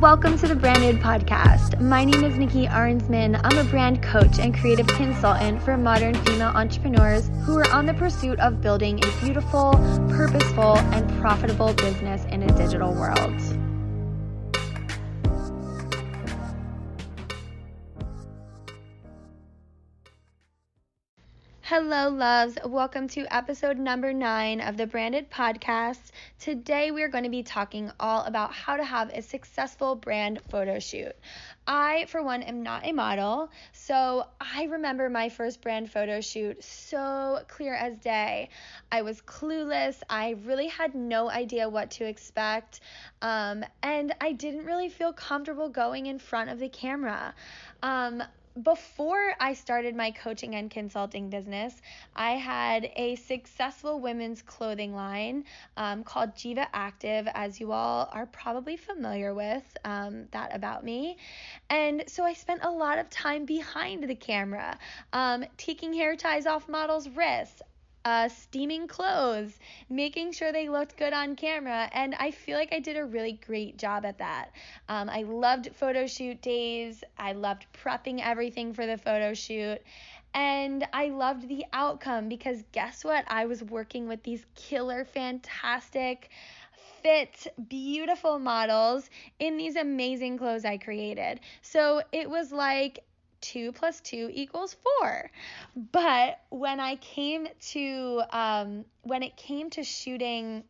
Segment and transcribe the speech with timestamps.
[0.00, 1.80] Welcome to the Branded Podcast.
[1.80, 3.40] My name is Nikki Arnsman.
[3.42, 7.94] I'm a brand coach and creative consultant for modern female entrepreneurs who are on the
[7.94, 9.72] pursuit of building a beautiful,
[10.10, 13.40] purposeful, and profitable business in a digital world.
[21.62, 22.58] Hello, loves.
[22.64, 26.05] Welcome to episode number nine of the Branded Podcast.
[26.38, 30.78] Today, we're going to be talking all about how to have a successful brand photo
[30.78, 31.16] shoot.
[31.66, 36.62] I, for one, am not a model, so I remember my first brand photo shoot
[36.62, 38.50] so clear as day.
[38.92, 42.80] I was clueless, I really had no idea what to expect,
[43.22, 47.34] um, and I didn't really feel comfortable going in front of the camera.
[47.82, 48.22] Um,
[48.62, 51.74] before I started my coaching and consulting business,
[52.14, 55.44] I had a successful women's clothing line
[55.76, 61.18] um, called Jiva Active, as you all are probably familiar with um, that about me.
[61.68, 64.78] And so I spent a lot of time behind the camera,
[65.12, 67.60] um, taking hair ties off models' wrists,
[68.06, 69.58] uh, steaming clothes,
[69.90, 73.40] making sure they looked good on camera, and I feel like I did a really
[73.44, 74.52] great job at that.
[74.88, 79.82] Um, I loved photo shoot days, I loved prepping everything for the photo shoot.
[80.34, 83.24] And I loved the outcome because guess what?
[83.26, 86.28] I was working with these killer, fantastic,
[87.02, 91.40] fit, beautiful models in these amazing clothes I created.
[91.62, 93.02] So it was like
[93.52, 95.30] 2 plus 2 equals 4.
[95.92, 100.64] But when I came to, um, when it came to shooting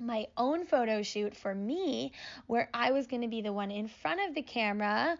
[0.00, 2.12] my own photo shoot for me,
[2.46, 5.16] where I was going to be the one in front of the camera,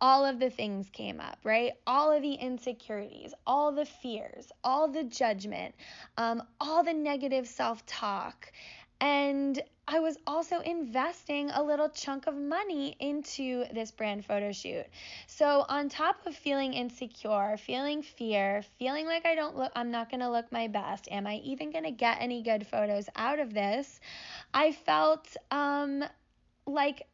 [0.00, 1.72] all of the things came up, right?
[1.86, 5.74] All of the insecurities, all the fears, all the judgment,
[6.16, 8.52] um, all the negative self talk.
[9.04, 14.86] And I was also investing a little chunk of money into this brand photo shoot.
[15.26, 20.10] So, on top of feeling insecure, feeling fear, feeling like I don't look I'm not
[20.10, 23.40] going to look my best, am I even going to get any good photos out
[23.40, 24.00] of this?
[24.54, 26.02] I felt um
[26.66, 27.06] like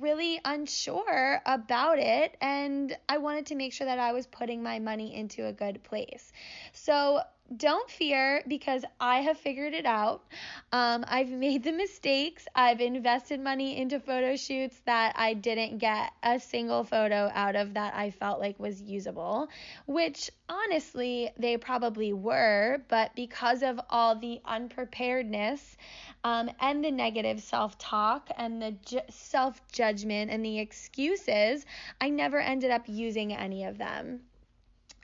[0.00, 4.78] really unsure about it and I wanted to make sure that I was putting my
[4.78, 6.32] money into a good place.
[6.72, 7.20] So,
[7.56, 10.24] don't fear because I have figured it out.
[10.72, 12.46] Um, I've made the mistakes.
[12.54, 17.74] I've invested money into photo shoots that I didn't get a single photo out of
[17.74, 19.48] that I felt like was usable,
[19.86, 25.76] which honestly they probably were, but because of all the unpreparedness
[26.24, 31.64] um, and the negative self talk and the ju- self judgment and the excuses,
[32.00, 34.20] I never ended up using any of them.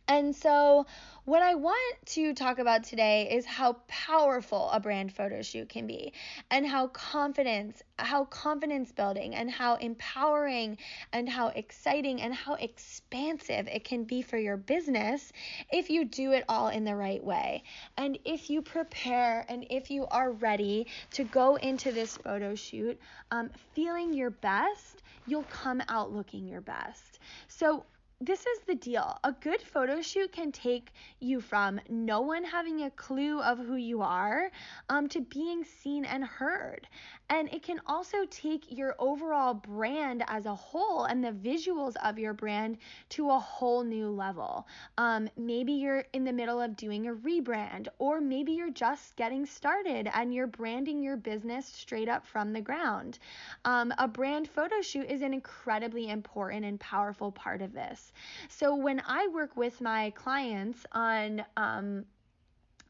[0.09, 0.87] And so,
[1.25, 5.87] what I want to talk about today is how powerful a brand photo shoot can
[5.87, 6.13] be
[6.51, 10.79] and how confidence, how confidence building and how empowering
[11.13, 15.33] and how exciting and how expansive it can be for your business
[15.71, 17.63] if you do it all in the right way.
[17.97, 22.99] And if you prepare and if you are ready to go into this photo shoot
[23.31, 27.21] um, feeling your best, you'll come out looking your best.
[27.47, 27.87] So,
[28.25, 29.19] this is the deal.
[29.25, 33.75] A good photo shoot can take you from no one having a clue of who
[33.75, 34.53] you are
[34.89, 36.87] um, to being seen and heard.
[37.33, 42.19] And it can also take your overall brand as a whole and the visuals of
[42.19, 42.77] your brand
[43.09, 44.67] to a whole new level.
[44.99, 49.47] Um, maybe you're in the middle of doing a rebrand, or maybe you're just getting
[49.47, 53.19] started and you're branding your business straight up from the ground.
[53.65, 58.13] Um, a brand photo shoot is an incredibly important and powerful part of this.
[58.51, 62.05] So when I work with my clients on um,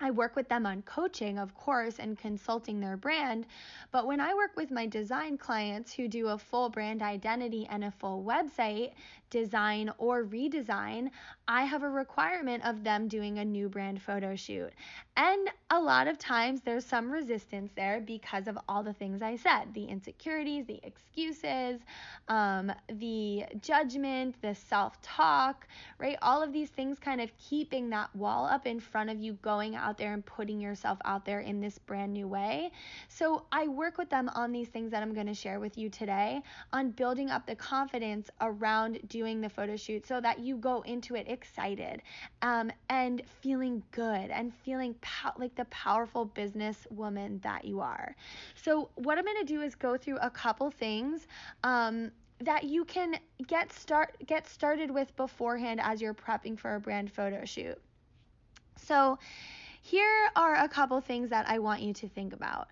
[0.03, 3.47] I work with them on coaching, of course, and consulting their brand.
[3.93, 7.85] But when I work with my design clients who do a full brand identity and
[7.85, 8.95] a full website
[9.31, 11.11] design or redesign,
[11.53, 14.73] I have a requirement of them doing a new brand photo shoot.
[15.19, 19.37] And a lot of times there's some resistance there because of all the things I
[19.37, 21.81] said the insecurities, the excuses,
[22.29, 25.67] um, the judgment, the self talk,
[25.99, 26.17] right?
[26.23, 29.77] All of these things kind of keeping that wall up in front of you going
[29.77, 32.73] out there and putting yourself out there in this brand new way.
[33.09, 35.91] So I work with them on these things that I'm going to share with you
[35.91, 36.41] today
[36.73, 41.15] on building up the confidence around doing the photo shoot so that you go into
[41.15, 42.03] it excited
[42.43, 44.95] um, and feeling good and feeling
[45.37, 48.15] like the powerful business woman that you are.
[48.55, 51.27] So what I'm going to do is go through a couple things
[51.65, 53.17] um, that you can
[53.47, 57.79] get start get started with beforehand as you're prepping for a brand photo shoot.
[58.77, 59.19] So
[59.81, 62.69] here are a couple things that I want you to think about.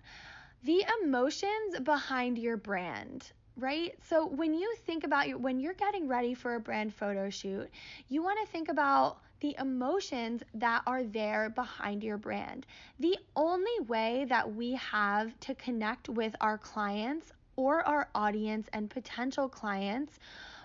[0.63, 3.95] The emotions behind your brand right?
[4.07, 7.69] So when you think about your when you're getting ready for a brand photo shoot,
[8.09, 12.65] you want to think about the emotions that are there behind your brand.
[12.99, 18.89] The only way that we have to connect with our clients or our audience and
[18.89, 20.19] potential clients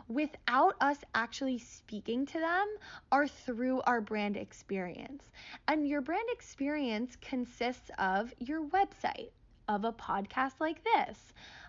[0.09, 2.67] without us actually speaking to them
[3.11, 5.25] are through our brand experience.
[5.69, 9.31] And your brand experience consists of your website,
[9.69, 11.19] of a podcast like this,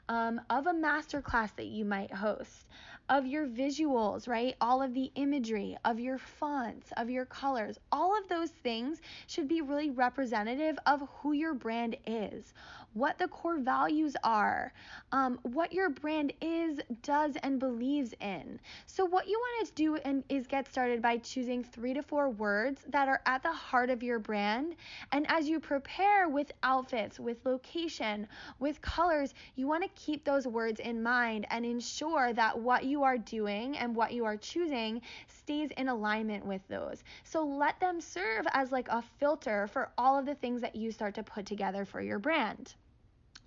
[0.09, 2.65] um, of a masterclass that you might host,
[3.09, 4.55] of your visuals, right?
[4.59, 9.47] All of the imagery, of your fonts, of your colors, all of those things should
[9.47, 12.53] be really representative of who your brand is,
[12.93, 14.73] what the core values are,
[15.11, 18.59] um, what your brand is, does, and believes in.
[18.87, 22.29] So, what you want to do and is get started by choosing three to four
[22.29, 24.75] words that are at the heart of your brand.
[25.11, 28.27] And as you prepare with outfits, with location,
[28.59, 32.96] with colors, you want to keep those words in mind and ensure that what you
[33.03, 37.03] are doing and what you are choosing stays in alignment with those.
[37.23, 40.91] So let them serve as like a filter for all of the things that you
[40.91, 42.75] start to put together for your brand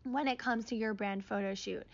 [0.04, 1.84] when it comes to your brand photo shoot.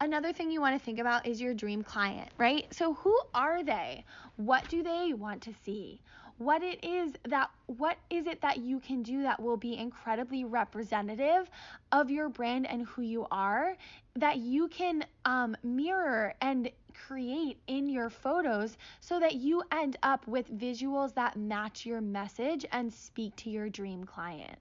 [0.00, 2.66] Another thing you want to think about is your dream client, right?
[2.72, 4.04] So who are they?
[4.36, 6.00] What do they want to see?
[6.38, 10.44] What it is that what is it that you can do that will be incredibly
[10.44, 11.50] representative
[11.92, 13.76] of your brand and who you are
[14.16, 16.70] that you can um, mirror and
[17.06, 22.64] create in your photos so that you end up with visuals that match your message
[22.72, 24.58] and speak to your dream client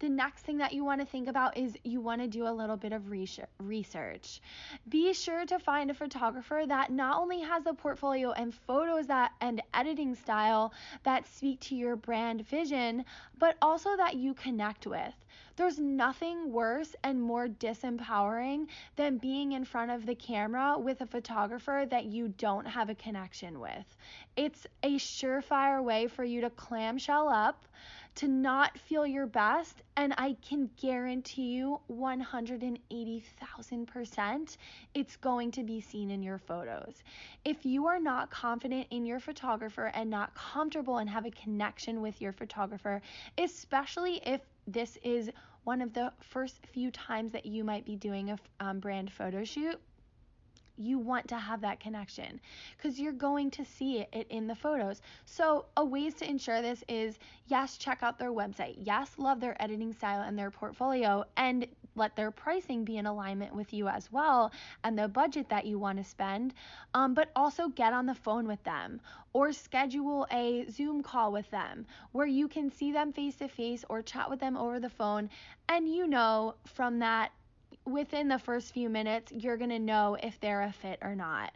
[0.00, 2.50] the next thing that you want to think about is you want to do a
[2.50, 4.40] little bit of research.
[4.88, 9.32] Be sure to find a photographer that not only has a portfolio and photos that
[9.42, 10.72] and editing style
[11.04, 13.04] that speak to your brand vision,
[13.38, 15.14] but also that you connect with.
[15.60, 21.06] There's nothing worse and more disempowering than being in front of the camera with a
[21.06, 23.84] photographer that you don't have a connection with.
[24.38, 27.66] It's a surefire way for you to clamshell up
[28.16, 29.76] to not feel your best.
[29.96, 34.56] And I can guarantee you 180,000%
[34.94, 37.02] it's going to be seen in your photos.
[37.44, 42.00] If you are not confident in your photographer and not comfortable and have a connection
[42.00, 43.02] with your photographer,
[43.38, 44.40] especially if
[44.72, 45.30] this is
[45.64, 49.44] one of the first few times that you might be doing a um, brand photo
[49.44, 49.80] shoot
[50.80, 52.40] you want to have that connection
[52.76, 55.02] because you're going to see it in the photos.
[55.26, 58.76] So, a ways to ensure this is yes, check out their website.
[58.78, 63.54] Yes, love their editing style and their portfolio and let their pricing be in alignment
[63.54, 64.52] with you as well
[64.84, 66.54] and the budget that you want to spend.
[66.94, 69.00] Um, but also get on the phone with them
[69.32, 73.84] or schedule a Zoom call with them where you can see them face to face
[73.88, 75.30] or chat with them over the phone.
[75.68, 77.32] And you know from that
[77.84, 81.52] within the first few minutes, you're going to know if they're a fit or not.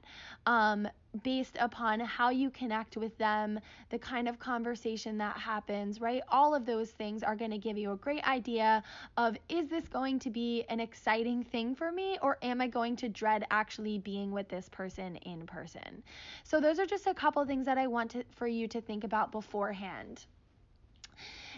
[0.47, 0.89] Um,
[1.23, 3.61] based upon how you connect with them,
[3.91, 6.23] the kind of conversation that happens, right?
[6.29, 8.83] All of those things are going to give you a great idea
[9.17, 12.97] of is this going to be an exciting thing for me or am I going
[12.97, 16.03] to dread actually being with this person in person?
[16.43, 19.05] So those are just a couple things that I want to, for you to think
[19.05, 20.27] about beforehand.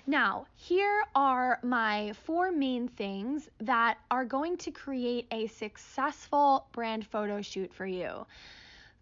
[0.09, 7.05] Now, here are my four main things that are going to create a successful brand
[7.05, 8.25] photo shoot for you.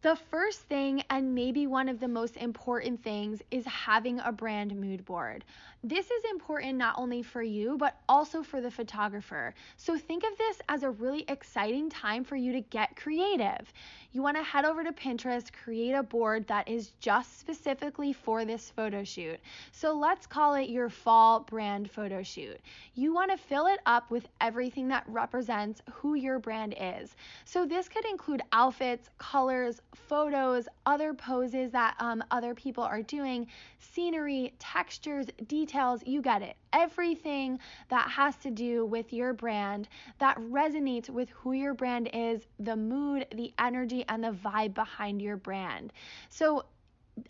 [0.00, 4.74] The first thing, and maybe one of the most important things, is having a brand
[4.78, 5.44] mood board.
[5.82, 9.54] This is important not only for you, but also for the photographer.
[9.76, 13.72] So think of this as a really exciting time for you to get creative.
[14.14, 18.44] You want to head over to Pinterest, create a board that is just specifically for
[18.44, 19.40] this photo shoot.
[19.72, 22.60] So let's call it your fall brand photo shoot.
[22.94, 27.16] You want to fill it up with everything that represents who your brand is.
[27.44, 33.48] So this could include outfits, colors, photos, other poses that um, other people are doing,
[33.80, 36.54] scenery, textures, details, you get it.
[36.74, 39.88] Everything that has to do with your brand
[40.18, 45.22] that resonates with who your brand is, the mood, the energy, and the vibe behind
[45.22, 45.92] your brand.
[46.28, 46.64] So,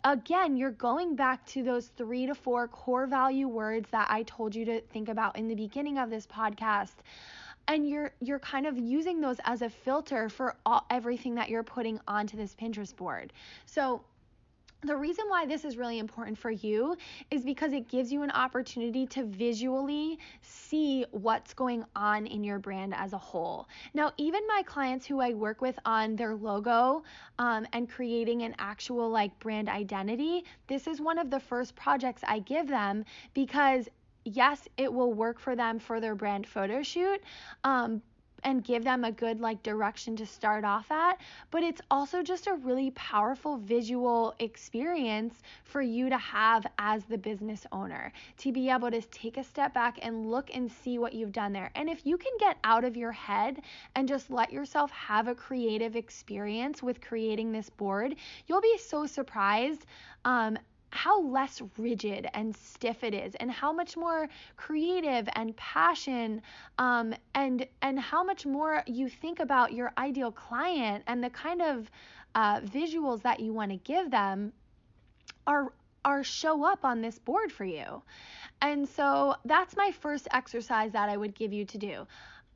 [0.03, 4.55] again, you're going back to those three to four core value words that I told
[4.55, 6.95] you to think about in the beginning of this podcast
[7.67, 11.63] and you're you're kind of using those as a filter for all, everything that you're
[11.63, 13.33] putting onto this Pinterest board.
[13.65, 14.03] So
[14.85, 16.95] the reason why this is really important for you
[17.31, 22.59] is because it gives you an opportunity to visually see what's going on in your
[22.59, 23.67] brand as a whole.
[23.93, 27.03] Now, even my clients who I work with on their logo
[27.39, 32.21] um, and creating an actual like brand identity, this is one of the first projects
[32.27, 33.89] I give them because
[34.25, 37.21] yes, it will work for them for their brand photo shoot.
[37.63, 38.01] Um,
[38.45, 41.19] and give them a good like direction to start off at,
[41.51, 47.17] but it's also just a really powerful visual experience for you to have as the
[47.17, 51.13] business owner to be able to take a step back and look and see what
[51.13, 51.71] you've done there.
[51.75, 53.61] And if you can get out of your head
[53.95, 58.15] and just let yourself have a creative experience with creating this board,
[58.47, 59.85] you'll be so surprised
[60.23, 60.57] um,
[60.95, 66.41] how less rigid and stiff it is and how much more creative and passion
[66.79, 71.61] um, and and how much more you think about your ideal client and the kind
[71.61, 71.91] of
[72.33, 74.53] uh, visuals that you want to give them
[75.45, 75.73] are
[76.05, 78.01] are show up on this board for you.
[78.61, 82.07] And so that's my first exercise that I would give you to do.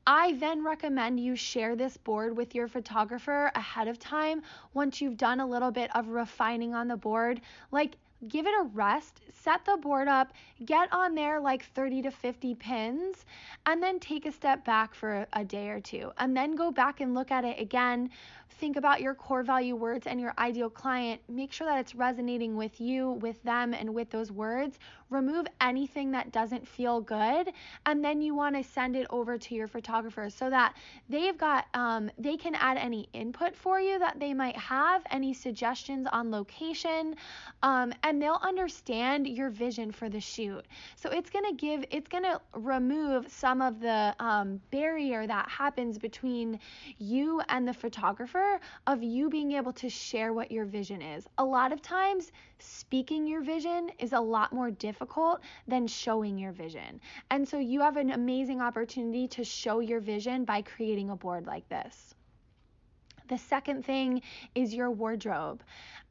[0.06, 4.42] I then recommend you share this board with your photographer ahead of time
[4.72, 7.40] once you've done a little bit of refining on the board.
[7.70, 7.96] Like
[8.28, 10.32] give it a rest, set the board up,
[10.64, 13.24] get on there like 30 to 50 pins,
[13.66, 16.12] and then take a step back for a day or two.
[16.18, 18.10] And then go back and look at it again.
[18.58, 21.20] Think about your core value words and your ideal client.
[21.28, 24.78] Make sure that it's resonating with you, with them, and with those words.
[25.08, 27.52] Remove anything that doesn't feel good.
[27.86, 30.74] And then you want to send it over to your photographer so that
[31.08, 35.32] they've got, um, they can add any input for you that they might have, any
[35.32, 37.16] suggestions on location.
[37.62, 40.64] Um, and they'll understand your vision for the shoot.
[40.96, 45.48] So it's going to give, it's going to remove some of the um, barrier that
[45.48, 46.60] happens between
[46.98, 48.39] you and the photographer
[48.86, 51.26] of you being able to share what your vision is.
[51.38, 56.52] A lot of times, speaking your vision is a lot more difficult than showing your
[56.52, 57.00] vision.
[57.30, 61.46] And so you have an amazing opportunity to show your vision by creating a board
[61.46, 62.14] like this.
[63.30, 64.22] The second thing
[64.56, 65.62] is your wardrobe.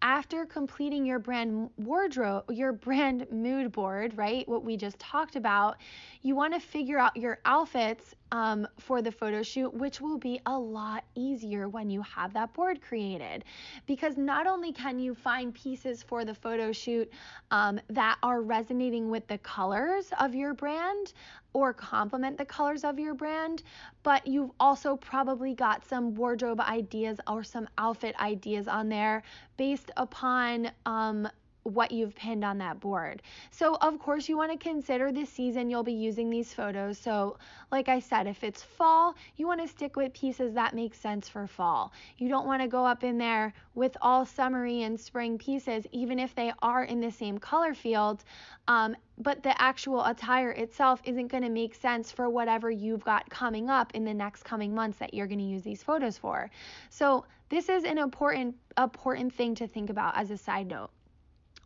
[0.02, 4.48] After completing your brand wardrobe, your brand mood board, right?
[4.48, 5.76] What we just talked about,
[6.22, 10.40] you want to figure out your outfits um, for the photo shoot, which will be
[10.46, 13.44] a lot easier when you have that board created.
[13.88, 17.12] Because not only can you find pieces for the photo shoot
[17.52, 21.14] um, that are resonating with the colors of your brand
[21.54, 23.64] or complement the colors of your brand,
[24.04, 29.24] but you've also probably got some wardrobe ideas or some outfit ideas on there
[29.58, 31.28] based upon um,
[31.70, 33.22] what you've pinned on that board.
[33.52, 36.98] So, of course, you want to consider the season you'll be using these photos.
[36.98, 37.38] So,
[37.72, 41.30] like I said, if it's fall, you want to stick with pieces that make sense
[41.30, 41.92] for fall.
[42.18, 46.20] You don't want to go up in there with all summery and spring pieces, even
[46.20, 48.24] if they are in the same color field.
[48.68, 53.30] Um, but the actual attire itself isn't going to make sense for whatever you've got
[53.30, 56.50] coming up in the next coming months that you're going to use these photos for.
[56.90, 60.92] So, this is an important important thing to think about as a side note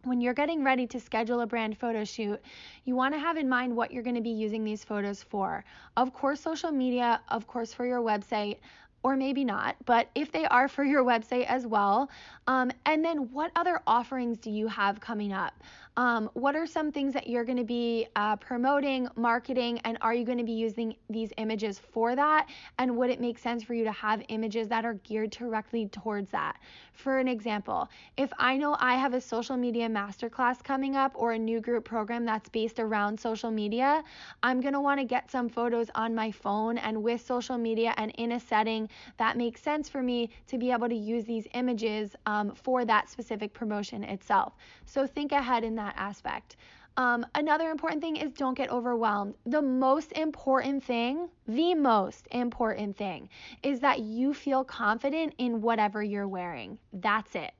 [0.04, 2.42] when you're getting ready to schedule a brand photo shoot,
[2.86, 5.64] you want to have in mind what you're going to be using these photos for.
[5.96, 8.58] Of course, social media, of course, for your website,
[9.04, 12.10] or maybe not, but if they are for your website as well.
[12.48, 15.54] Um, and then what other offerings do you have coming up?
[15.96, 20.14] Um, what are some things that you're going to be uh, promoting, marketing, and are
[20.14, 22.48] you going to be using these images for that?
[22.80, 26.32] And would it make sense for you to have images that are geared directly towards
[26.32, 26.58] that?
[26.94, 31.34] For an example, if I know I have a social media masterclass coming up or
[31.34, 34.04] a new group program that's based around social media,
[34.42, 37.94] I'm going to want to get some photos on my phone and with social media
[37.98, 41.48] and in a setting that makes sense for me to be able to use these
[41.54, 44.54] images um, for that specific promotion itself.
[44.86, 46.58] So think ahead in that aspect.
[46.96, 49.34] Um, another important thing is don't get overwhelmed.
[49.46, 53.30] The most important thing, the most important thing,
[53.64, 56.78] is that you feel confident in whatever you're wearing.
[56.94, 57.52] That's it.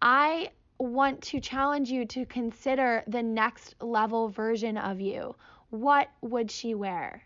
[0.00, 5.34] I want to challenge you to consider the next level version of you.
[5.70, 7.25] What would she wear?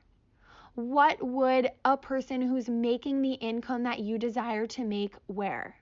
[0.74, 5.76] What would a person who's making the income that you desire to make wear?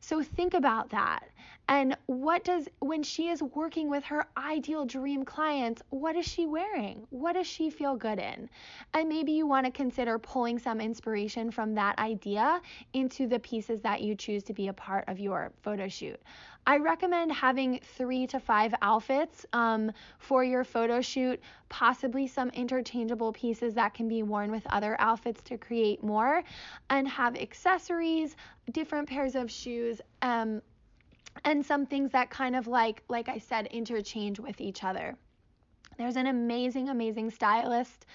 [0.00, 1.24] So think about that.
[1.68, 6.46] And what does, when she is working with her ideal dream clients, what is she
[6.46, 7.06] wearing?
[7.10, 8.48] What does she feel good in?
[8.94, 12.60] And maybe you want to consider pulling some inspiration from that idea
[12.92, 16.20] into the pieces that you choose to be a part of your photo shoot.
[16.66, 23.32] I recommend having three to five outfits um, for your photo shoot, possibly some interchangeable
[23.32, 26.42] pieces that can be worn with other outfits to create more,
[26.90, 28.36] and have accessories,
[28.72, 30.00] different pairs of shoes.
[30.22, 30.60] Um,
[31.44, 35.16] and some things that kind of like like I said interchange with each other.
[35.98, 38.06] There's an amazing, amazing stylist,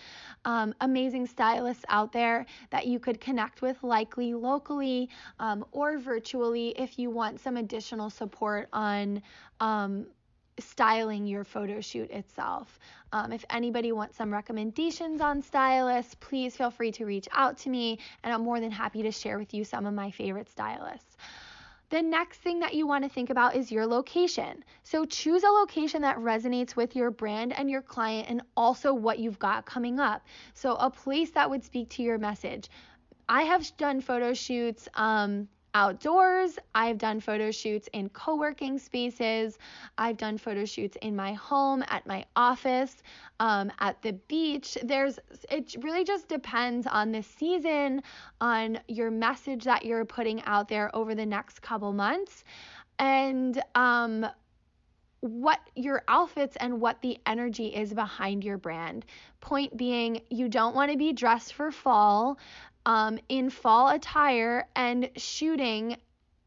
[0.45, 6.69] um, amazing stylists out there that you could connect with, likely locally um, or virtually,
[6.69, 9.21] if you want some additional support on
[9.59, 10.05] um,
[10.59, 12.79] styling your photo shoot itself.
[13.13, 17.69] Um, if anybody wants some recommendations on stylists, please feel free to reach out to
[17.69, 21.17] me, and I'm more than happy to share with you some of my favorite stylists.
[21.91, 24.63] The next thing that you want to think about is your location.
[24.83, 29.19] So choose a location that resonates with your brand and your client and also what
[29.19, 30.25] you've got coming up.
[30.53, 32.69] So a place that would speak to your message.
[33.27, 36.57] I have done photo shoots um, outdoors.
[36.75, 39.57] I've done photo shoots in co working spaces.
[39.97, 43.03] I've done photo shoots in my home, at my office,
[43.39, 44.77] um, at the beach.
[44.83, 48.03] There's, it really just depends on the season,
[48.39, 52.43] on your message that you're putting out there over the next couple months.
[52.99, 54.27] And, um,
[55.21, 59.05] what your outfits and what the energy is behind your brand.
[59.39, 62.39] Point being, you don't want to be dressed for fall
[62.85, 65.97] um, in fall attire and shooting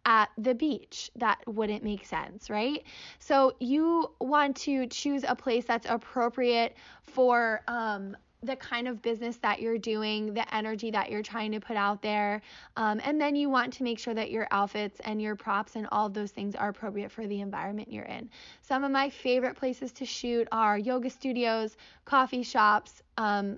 [0.06, 1.10] at the beach.
[1.16, 2.84] That wouldn't make sense, right?
[3.18, 9.38] So you want to choose a place that's appropriate for um, the kind of business
[9.38, 12.42] that you're doing, the energy that you're trying to put out there.
[12.76, 15.86] Um, and then you want to make sure that your outfits and your props and
[15.90, 18.28] all those things are appropriate for the environment you're in.
[18.62, 23.56] Some of my favorite places to shoot are yoga studios, coffee shops, um,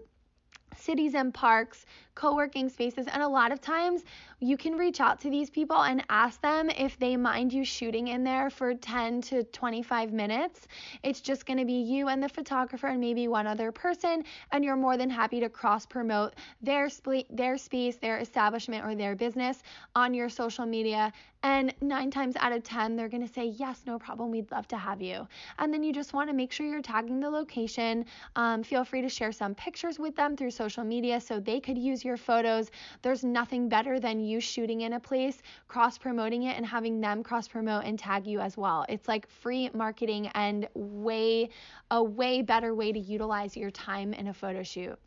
[0.78, 4.04] cities and parks, co-working spaces and a lot of times
[4.40, 8.08] you can reach out to these people and ask them if they mind you shooting
[8.08, 10.68] in there for 10 to 25 minutes.
[11.02, 14.62] It's just going to be you and the photographer and maybe one other person and
[14.62, 16.90] you're more than happy to cross promote their
[17.30, 19.62] their space, their establishment or their business
[19.94, 21.12] on your social media
[21.42, 24.66] and 9 times out of 10 they're going to say yes, no problem, we'd love
[24.68, 25.26] to have you.
[25.58, 28.04] And then you just want to make sure you're tagging the location.
[28.34, 31.78] Um, feel free to share some pictures with them through social media so they could
[31.78, 32.70] use your photos.
[33.02, 37.22] There's nothing better than you shooting in a place, cross promoting it, and having them
[37.22, 38.84] cross promote and tag you as well.
[38.88, 41.50] It's like free marketing and way,
[41.90, 44.98] a way better way to utilize your time in a photo shoot.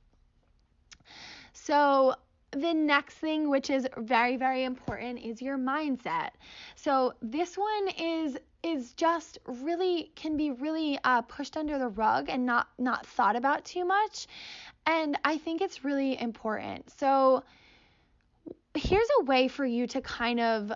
[1.53, 2.15] So,
[2.51, 6.29] the next thing which is very very important is your mindset
[6.73, 12.27] so this one is is just really can be really uh, pushed under the rug
[12.27, 14.25] and not not thought about too much
[14.89, 16.89] and I think it's really important.
[16.99, 17.43] So,
[18.75, 20.71] here's a way for you to kind of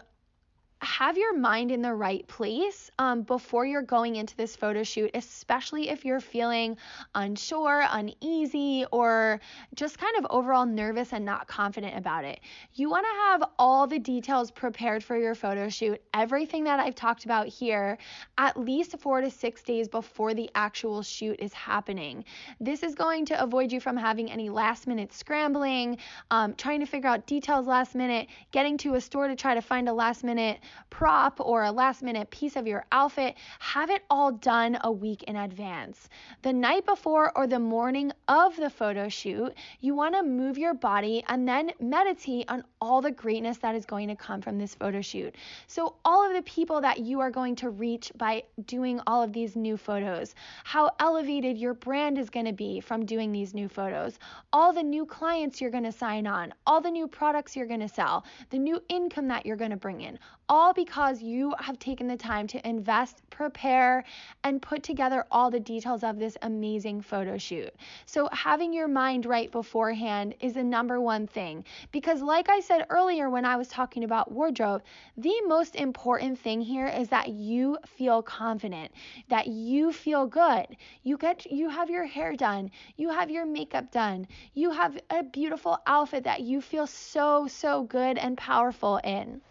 [0.83, 5.11] have your mind in the right place um, before you're going into this photo shoot,
[5.13, 6.77] especially if you're feeling
[7.15, 9.39] unsure, uneasy, or
[9.75, 12.39] just kind of overall nervous and not confident about it.
[12.73, 16.95] You want to have all the details prepared for your photo shoot, everything that I've
[16.95, 17.97] talked about here,
[18.37, 22.25] at least four to six days before the actual shoot is happening.
[22.59, 25.97] This is going to avoid you from having any last minute scrambling,
[26.31, 29.61] um, trying to figure out details last minute, getting to a store to try to
[29.61, 30.59] find a last minute
[30.89, 35.23] prop or a last minute piece of your outfit, have it all done a week
[35.23, 36.09] in advance.
[36.43, 40.73] The night before or the morning of the photo shoot, you want to move your
[40.73, 44.75] body and then meditate on all the greatness that is going to come from this
[44.75, 45.35] photo shoot.
[45.67, 49.33] So, all of the people that you are going to reach by doing all of
[49.33, 53.67] these new photos, how elevated your brand is going to be from doing these new
[53.67, 54.19] photos,
[54.51, 57.79] all the new clients you're going to sign on, all the new products you're going
[57.79, 61.79] to sell, the new income that you're going to bring in, all because you have
[61.79, 64.03] taken the time to invest, prepare,
[64.43, 67.73] and put together all the details of this amazing photo shoot.
[68.05, 71.65] So, having your mind right beforehand is the number one thing.
[71.91, 74.83] Because, like I said earlier when I was talking about wardrobe,
[75.17, 78.91] the most important thing here is that you feel confident,
[79.29, 80.67] that you feel good.
[81.01, 85.23] You get you have your hair done, you have your makeup done, you have a
[85.23, 89.41] beautiful outfit that you feel so so good and powerful in.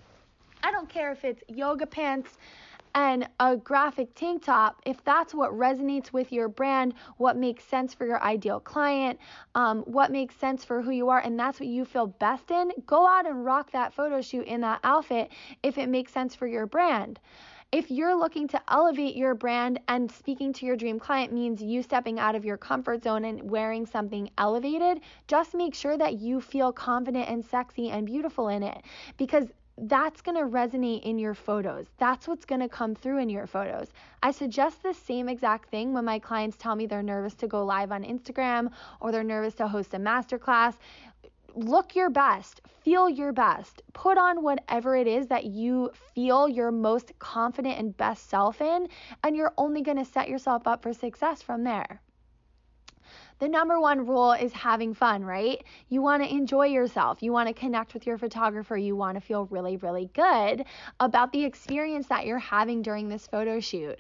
[0.62, 2.37] I don't care if it's yoga pants
[2.94, 7.94] and a graphic tank top, if that's what resonates with your brand, what makes sense
[7.94, 9.18] for your ideal client,
[9.55, 12.70] um, what makes sense for who you are, and that's what you feel best in,
[12.87, 15.31] go out and rock that photo shoot in that outfit
[15.62, 17.18] if it makes sense for your brand.
[17.72, 21.83] If you're looking to elevate your brand and speaking to your dream client means you
[21.83, 26.42] stepping out of your comfort zone and wearing something elevated, just make sure that you
[26.42, 28.83] feel confident and sexy and beautiful in it
[29.16, 29.46] because
[29.78, 31.87] that's going to resonate in your photos.
[31.98, 33.88] That's what's going to come through in your photos.
[34.22, 37.64] I suggest the same exact thing when my clients tell me they're nervous to go
[37.64, 40.74] live on Instagram or they're nervous to host a masterclass.
[41.54, 46.70] Look your best, feel your best, put on whatever it is that you feel your
[46.70, 48.88] most confident and best self in,
[49.22, 52.00] and you're only going to set yourself up for success from there
[53.42, 55.64] the number one rule is having fun, right?
[55.88, 57.24] You want to enjoy yourself.
[57.24, 58.76] You want to connect with your photographer.
[58.76, 60.64] You want to feel really, really good
[61.00, 63.98] about the experience that you're having during this photo shoot.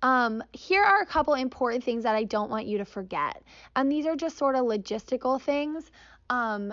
[0.00, 3.42] Um, here are a couple important things that I don't want you to forget.
[3.76, 5.90] And these are just sort of logistical things.
[6.30, 6.72] Um,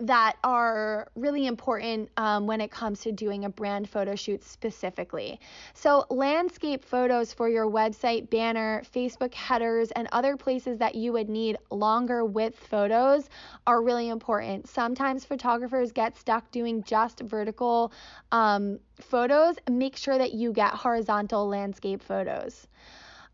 [0.00, 5.40] that are really important um, when it comes to doing a brand photo shoot specifically.
[5.74, 11.28] So, landscape photos for your website banner, Facebook headers, and other places that you would
[11.28, 13.28] need longer width photos
[13.66, 14.68] are really important.
[14.68, 17.92] Sometimes photographers get stuck doing just vertical
[18.30, 19.56] um, photos.
[19.68, 22.68] Make sure that you get horizontal landscape photos.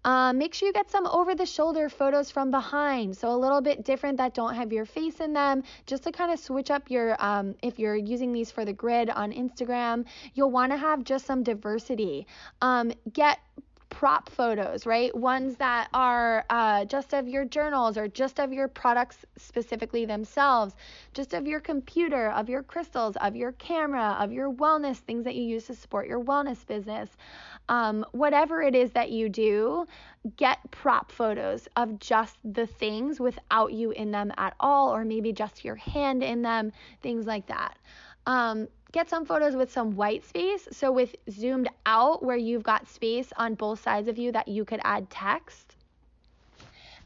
[0.04, 3.16] Um, make sure you get some over the shoulder photos from behind.
[3.16, 6.30] So a little bit different that don't have your face in them, just to kind
[6.30, 10.50] of switch up your, um, if you're using these for the grid on Instagram, you'll
[10.50, 12.26] want to have just some diversity.
[12.60, 13.38] Um, get
[13.94, 15.14] prop photos, right?
[15.16, 20.74] Ones that are uh, just of your journals or just of your products specifically themselves,
[21.12, 25.36] just of your computer, of your crystals, of your camera, of your wellness, things that
[25.36, 27.08] you use to support your wellness business.
[27.68, 29.86] Um, whatever it is that you do,
[30.36, 35.32] get prop photos of just the things without you in them at all, or maybe
[35.32, 36.72] just your hand in them,
[37.02, 37.78] things like that.
[38.26, 40.68] Um, get some photos with some white space.
[40.72, 44.64] So, with zoomed out, where you've got space on both sides of you that you
[44.64, 45.63] could add text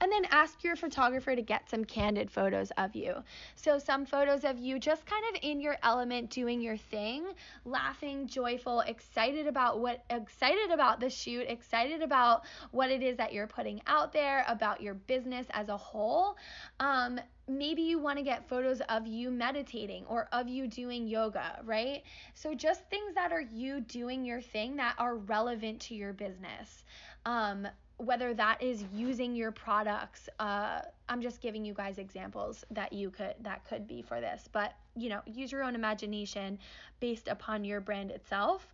[0.00, 3.14] and then ask your photographer to get some candid photos of you.
[3.56, 7.24] So, some photos of you just kind of in your element doing your thing,
[7.64, 13.32] laughing, joyful, excited about what excited about the shoot, excited about what it is that
[13.32, 16.36] you're putting out there, about your business as a whole.
[16.80, 21.60] Um, maybe you want to get photos of you meditating or of you doing yoga,
[21.64, 22.02] right?
[22.34, 26.84] So just things that are you doing your thing that are relevant to your business.
[27.24, 27.66] Um,
[27.98, 33.10] whether that is using your products uh, i'm just giving you guys examples that you
[33.10, 36.58] could that could be for this but you know use your own imagination
[37.00, 38.72] based upon your brand itself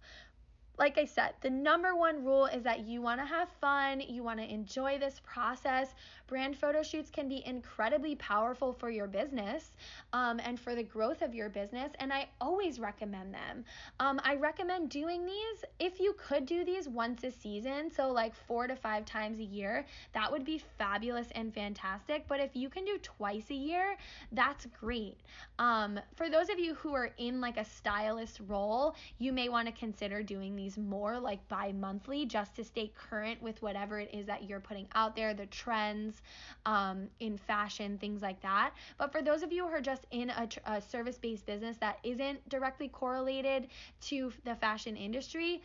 [0.76, 4.22] like I said, the number one rule is that you want to have fun, you
[4.22, 5.94] want to enjoy this process.
[6.26, 9.70] Brand photo shoots can be incredibly powerful for your business
[10.12, 13.64] um, and for the growth of your business, and I always recommend them.
[14.00, 18.34] Um, I recommend doing these if you could do these once a season, so like
[18.34, 22.26] four to five times a year, that would be fabulous and fantastic.
[22.26, 23.96] But if you can do twice a year,
[24.32, 25.18] that's great.
[25.58, 29.66] Um, for those of you who are in like a stylist role, you may want
[29.68, 34.00] to consider doing these these more like bi monthly just to stay current with whatever
[34.00, 36.22] it is that you're putting out there, the trends
[36.64, 38.72] um, in fashion, things like that.
[38.96, 41.98] But for those of you who are just in a, a service based business that
[42.03, 43.68] isn't directly correlated
[44.03, 45.61] to the fashion industry,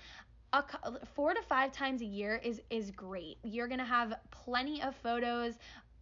[0.51, 0.63] a,
[1.15, 3.38] four to five times a year is is great.
[3.43, 5.53] You're gonna have plenty of photos,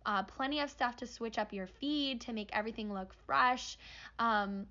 [0.06, 3.78] uh, plenty of stuff to switch up your feed to make everything look fresh.
[4.20, 4.66] Um,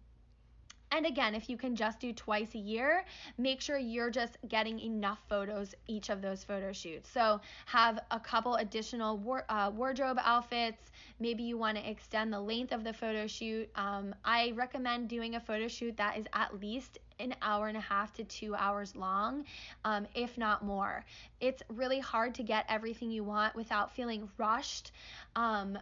[0.97, 3.05] and again, if you can just do twice a year,
[3.37, 7.11] make sure you're just getting enough photos each of those photo shoots.
[7.11, 10.91] So have a couple additional war- uh, wardrobe outfits.
[11.21, 13.69] Maybe you want to extend the length of the photo shoot.
[13.77, 17.81] Um, I recommend doing a photo shoot that is at least an hour and a
[17.81, 19.45] half to two hours long,
[19.85, 21.05] um, if not more.
[21.41, 24.93] It's really hard to get everything you want without feeling rushed.
[25.35, 25.79] Um,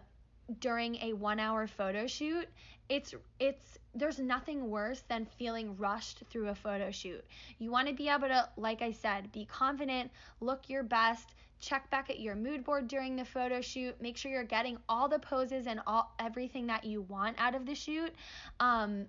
[0.60, 2.46] during a one hour photo shoot
[2.88, 7.24] it's it's there's nothing worse than feeling rushed through a photo shoot.
[7.58, 11.90] You want to be able to like I said, be confident, look your best, check
[11.90, 15.18] back at your mood board during the photo shoot, make sure you're getting all the
[15.18, 18.12] poses and all everything that you want out of the shoot.
[18.60, 19.06] Um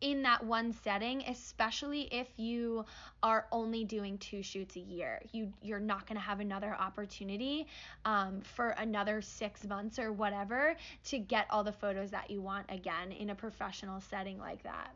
[0.00, 2.84] in that one setting, especially if you
[3.22, 5.22] are only doing two shoots a year.
[5.32, 7.66] You you're not going to have another opportunity
[8.04, 12.66] um, for another six months or whatever to get all the photos that you want
[12.68, 14.94] again in a professional setting like that.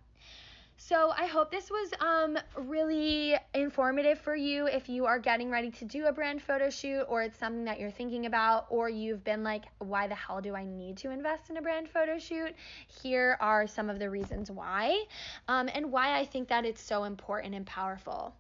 [0.83, 5.71] So I hope this was um, really informative for you if you are getting ready
[5.73, 9.23] to do a brand photo shoot or it's something that you're thinking about or you've
[9.23, 12.55] been like, why the hell do I need to invest in a brand photo shoot?
[13.03, 15.05] Here are some of the reasons why
[15.49, 18.35] um, and why I think that it's so important and powerful.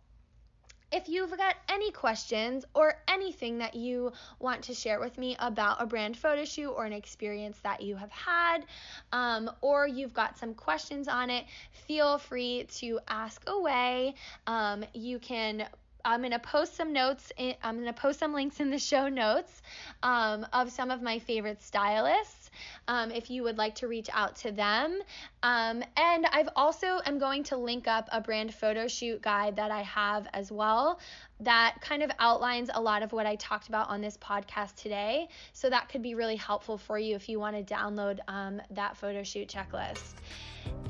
[0.92, 5.81] If you've got any questions or anything that you want to share with me about
[5.81, 8.64] a brand photo shoot or an experience that you have had,
[9.12, 11.44] um, or you've got some questions on it,
[11.87, 14.14] feel free to ask away.
[14.46, 15.66] Um, you can
[16.05, 17.33] I'm going to post some notes.
[17.37, 19.62] In, I'm to post some links in the show notes
[20.03, 22.50] um, of some of my favorite stylists
[22.88, 25.00] um, if you would like to reach out to them.
[25.42, 29.70] Um, and I've also am going to link up a brand photo shoot guide that
[29.70, 31.00] I have as well
[31.40, 35.29] that kind of outlines a lot of what I talked about on this podcast today.
[35.53, 38.96] So that could be really helpful for you if you want to download um, that
[38.96, 40.14] photo shoot checklist.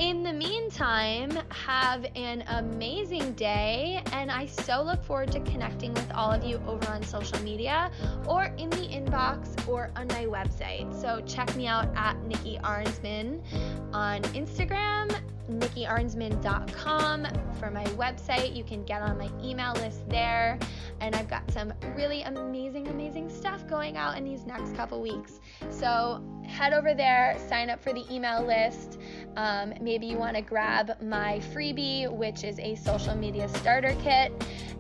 [0.01, 6.11] In the meantime, have an amazing day, and I so look forward to connecting with
[6.13, 7.91] all of you over on social media
[8.27, 10.93] or in the inbox or on my website.
[11.01, 13.41] So check me out at Nikki Arnsman
[13.93, 15.15] on Instagram,
[15.51, 17.27] nikkiarnsman.com
[17.59, 18.57] for my website.
[18.57, 20.59] You can get on my email list there,
[21.01, 25.41] and I've got some really amazing, amazing stuff going out in these next couple weeks.
[25.69, 28.99] So head over there, sign up for the email list.
[29.37, 34.33] Um, maybe you want to grab my freebie, which is a social media starter kit.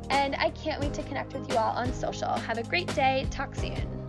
[0.08, 2.30] And I can't wait to connect with you all on social.
[2.30, 3.26] Have a great day.
[3.30, 3.99] Talk soon.